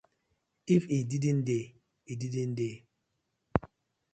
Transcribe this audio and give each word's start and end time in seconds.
If 0.75 0.83
e 0.95 0.97
didnʼt 1.09 1.41
dey, 1.47 1.65
e 2.11 2.13
didnʼt 2.21 2.51
dey. 2.57 2.75